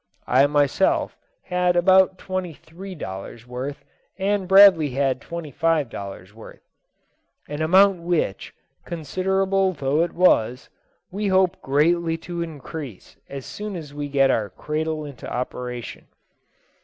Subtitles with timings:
[0.25, 3.85] I myself had about twenty three dollars' worth,
[4.17, 6.63] and Bradley had twenty five dollars' worth.
[7.47, 8.51] An amount which,
[8.83, 10.69] considerable though it was,
[11.11, 16.07] we hope greatly to increase as soon as we get our cradle into operation.